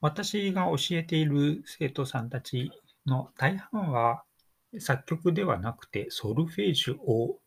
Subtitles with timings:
[0.00, 2.70] 私が教えている生徒さんたち
[3.06, 4.22] の大半は
[4.78, 7.38] 作曲ではなくてソルフェージュを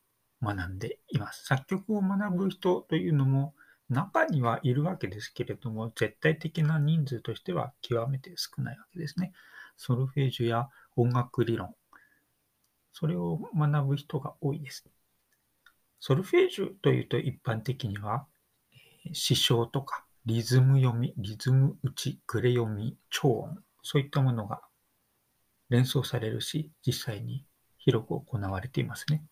[0.42, 1.46] 学んでいます。
[1.46, 3.54] 作曲を学ぶ人というのも
[3.90, 9.34] 中にはいるわけですけれども、絶対的な人数としては極めて少ないわけですね。
[9.78, 11.74] ソルフェージュや音楽理論、
[12.92, 14.86] それを学ぶ人が多いです。
[16.00, 18.26] ソルフェージュというと一般的には、
[19.12, 24.62] 詩唱とかリズム読み、リズム打ち、クレ読み、超音、そういったものが
[25.70, 27.46] 連想されるし、実際に
[27.78, 29.24] 広く行われていますね。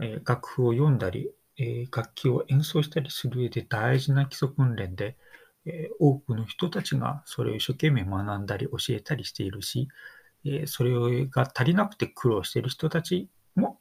[0.00, 5.16] えー、楽譜を読んだり、えー、楽器を演奏したりする上で大事な基礎訓練で、
[5.66, 9.88] えー、多くの人たちがそれを一生懸命学んだり教えたりしているし、
[10.46, 13.80] えそれが足りなくて苦労している人たちも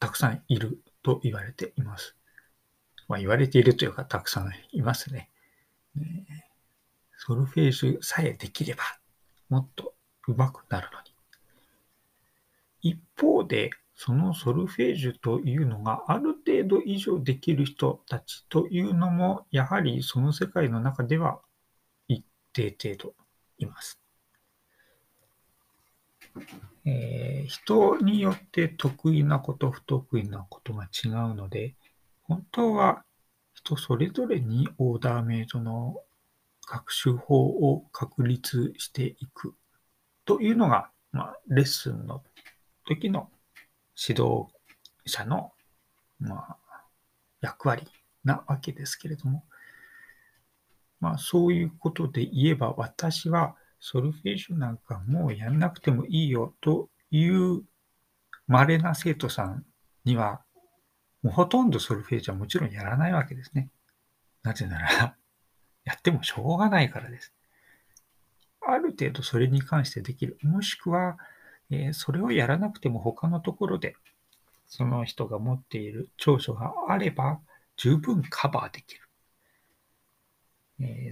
[0.00, 2.16] たくさんいると言われています。
[3.10, 5.30] まあ、言われているというか、たくさんいますね。
[7.18, 8.84] ソルフェージュさえできれば、
[9.48, 9.94] もっと
[10.28, 12.92] 上手くなるのに。
[12.92, 21.40] 一方で、そのソルフェージュというのがある程度以上できる人たちというのも、やはりその世界の中では
[22.06, 23.14] 一定程度
[23.58, 24.00] います。
[26.84, 31.74] えー、人によって得意なこと、不得意なことが違うので、
[32.30, 33.02] 本当は
[33.54, 35.96] 人それぞれにオーダーメイドの
[36.64, 39.56] 学習法を確立していく
[40.24, 42.22] というのが、まあ、レッスンの
[42.86, 43.30] 時の
[44.00, 44.46] 指導
[45.06, 45.50] 者の、
[46.20, 46.56] まあ、
[47.40, 47.88] 役割
[48.22, 49.42] なわけですけれども、
[51.00, 57.64] まあ、そういうことで言えば私はソルフェージュなんかもうやんなくてもいいよという
[58.46, 59.64] 稀な生徒さん
[60.04, 60.42] には
[61.22, 63.70] もうほとんどソルフェージュはもちろんやらないわけですね。
[64.42, 65.16] なぜなら
[65.84, 67.32] やってもしょうがないからです。
[68.60, 70.38] ある程度それに関してできる。
[70.42, 71.18] もしくは、
[71.70, 73.96] えー、それをやらなくても他のところで、
[74.66, 77.40] その人が持っている長所があれば
[77.76, 79.02] 十分カバーできる。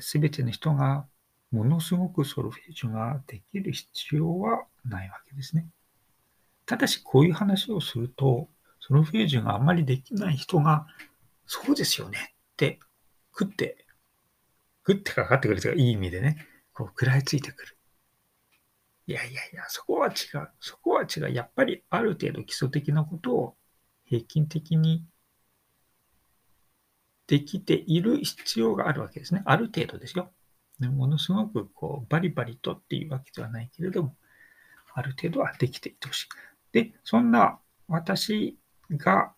[0.00, 1.06] す、え、べ、ての人が
[1.50, 5.66] ものすごくソルフェージュができる必要はないわけですね。
[6.66, 8.49] ただし、こういう話をすると、
[8.88, 10.87] ソルフェージュがあんまりできない人が、
[11.47, 12.81] そうですよねって
[13.38, 13.84] 食って、
[14.87, 16.38] 食ってかかってくるというか、いい意味でね、
[16.72, 17.77] こう食らいついてくる。
[19.06, 20.48] いやいやいや、そこは違う。
[20.60, 21.31] そこは違う。
[21.31, 23.56] やっぱりある程度基礎的なことを
[24.06, 25.04] 平均的に
[27.27, 29.43] できている必要があるわけですね。
[29.44, 30.32] ある程度ですよ。
[30.78, 34.16] ねものすごくこうバリバリとっていうわけではないけれども、
[34.94, 36.28] ある程度はできていてほしい。
[36.72, 38.58] で、そんな私
[38.91, 39.32] が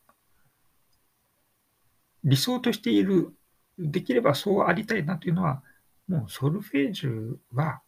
[2.24, 3.34] 理想としている、
[3.78, 5.62] できればそうありたいなというのは、
[6.06, 7.80] もうソルフェージュは、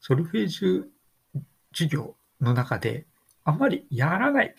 [0.00, 0.84] ソルフェージュ
[1.72, 3.06] 授業の中で
[3.44, 4.54] あまりやらない。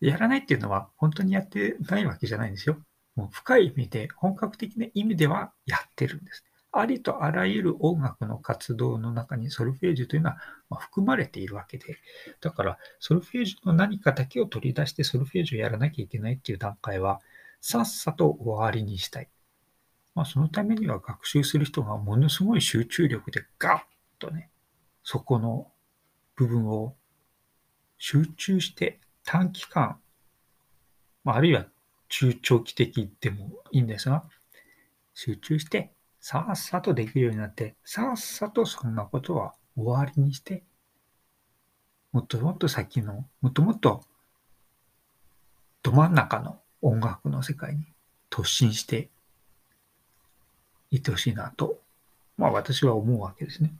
[0.00, 2.76] やらないっていうのは本当にやってないわけじゃないんですよ。
[3.16, 6.44] もう深い意味で、本格的な意味ではやってるんです。
[6.80, 11.98] ありとあらゆる音楽の活動の中にソルフェージュというのは含まれているわけで、
[12.40, 17.20] だからソルフェージュの何かだけを取り出してソルフェージュをやらなきゃいけないっていう段階は、
[17.60, 19.28] さっさと終わりにしたい。
[20.14, 23.82] まあ、そのためには学習する人がものすごい集中力でガッ
[24.18, 24.50] とね、
[25.02, 25.68] そこの
[26.36, 26.94] 部分を
[27.98, 29.98] 集中して短期間、
[31.24, 31.66] まあ、あるいは
[32.08, 34.24] 中長期的でもいいんですが、
[35.14, 35.92] 集中して
[36.26, 40.64] さっさとできるようになって、さっさとそんなことは終わりにして、
[42.12, 44.02] もっともっと先の、もっともっと
[45.82, 47.84] ど真ん中の音楽の世界に
[48.30, 49.10] 突進して
[50.90, 51.78] いってほしいなと、
[52.38, 53.74] まあ私は思うわけですね。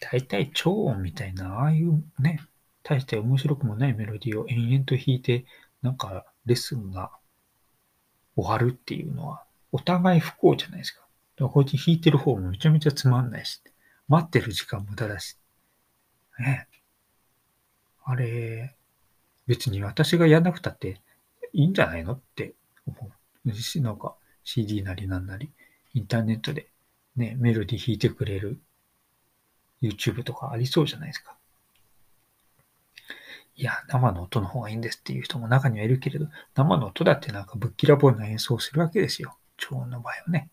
[0.00, 2.40] 大体超音みたいな、ああいうね、
[2.82, 5.44] 大して面白くもないメロディーを延々と弾いて、
[5.82, 7.12] なんかレッスンが
[8.34, 11.06] 終わるっていうのは、お互い不幸じゃないですか。
[11.48, 13.60] こっち弾いてる方もめちゃめちゃつまんないし、
[14.08, 15.36] 待ってる時間無駄だし。
[16.38, 16.68] ね
[18.04, 18.74] あれ、
[19.46, 21.00] 別に私がやんなくたって
[21.52, 22.54] いいんじゃないのって
[22.86, 23.80] 思う。
[23.80, 24.14] なんか
[24.44, 25.50] CD なりなんなり、
[25.94, 26.68] インターネットで
[27.16, 28.60] ね、メロディー弾いてくれる
[29.82, 31.36] YouTube とかありそうじゃないですか。
[33.56, 39.36] いや、生の音の方がいいんですっていう人も中にはいるけれど、生の音だってなんかぶっきらぼうな演奏をするわけですよ。
[39.56, 40.50] 超音の場合はね。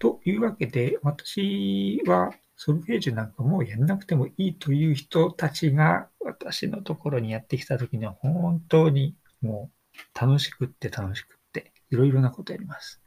[0.00, 13.00] というわけで、私はソルフェージュなんかもうやんなくてもいいという人たちが私のところにやってきたときには本当にもう楽しくって楽しくっていろいろなことやります。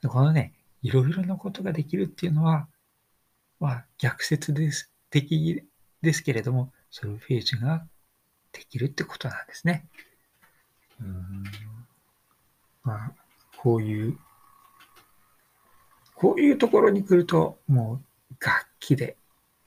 [0.00, 2.68] でこのね、いろいろなことができるっていうのは、
[3.58, 5.64] まあ、逆説です的
[6.02, 7.84] ですけれども、ソルフェージュが
[8.52, 9.88] できるってことなんですね。
[11.00, 11.44] うん
[12.84, 13.12] まあ、
[13.56, 14.18] こういう、
[16.24, 18.00] こういうところに来ると、も
[18.30, 19.18] う楽器で、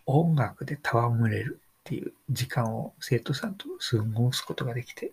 [0.07, 5.11] 音楽で戯れるっていう時間を生徒さんと過ごすことができて、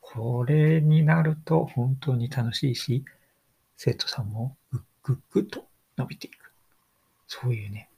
[0.00, 3.04] これになると本当に楽しいし、
[3.76, 5.64] 生徒さんもぐっぐっぐっと
[5.96, 6.50] 伸びていく。
[7.28, 7.88] そういうね、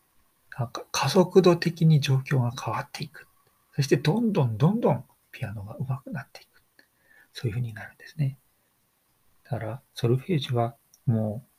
[0.58, 3.26] なんか加速度的に状況が変わっていく。
[3.74, 6.62] そしてどんどんどんどんピアノが上手くなっていく。
[7.32, 8.36] そういうふうになるんですね。
[9.44, 11.51] だから、ソルフェージュはもう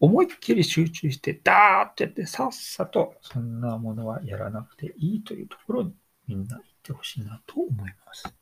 [0.00, 5.94] 思いっきり集中して、ダーってやって、さっさとそんなものはやらなくていいというところに
[6.26, 8.34] みんな行ってほしいなと思います。